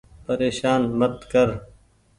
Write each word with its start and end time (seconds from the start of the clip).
پريشان 0.25 0.81
مت 0.99 1.15
ڪر۔ 1.31 1.47